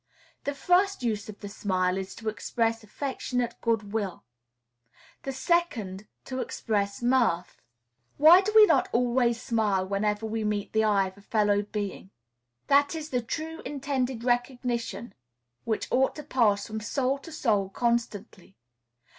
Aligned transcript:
The 0.45 0.55
first 0.55 1.03
use 1.03 1.29
of 1.29 1.41
the 1.41 1.47
smile 1.47 1.95
is 1.95 2.15
to 2.15 2.27
express 2.27 2.83
affectionate 2.83 3.53
good 3.61 3.93
will; 3.93 4.23
the 5.21 5.31
second, 5.31 6.07
to 6.25 6.39
express 6.41 7.03
mirth. 7.03 7.61
Why 8.17 8.41
do 8.41 8.51
we 8.55 8.65
not 8.65 8.89
always 8.93 9.39
smile 9.39 9.85
whenever 9.87 10.25
we 10.25 10.43
meet 10.43 10.73
the 10.73 10.85
eye 10.85 11.07
of 11.09 11.19
a 11.19 11.21
fellow 11.21 11.61
being? 11.61 12.09
That 12.65 12.95
is 12.95 13.11
the 13.11 13.21
true, 13.21 13.61
intended 13.63 14.23
recognition 14.23 15.13
which 15.65 15.87
ought 15.91 16.15
to 16.15 16.23
pass 16.23 16.65
from 16.65 16.79
soul 16.79 17.19
to 17.19 17.31
soul 17.31 17.69
constantly. 17.69 18.55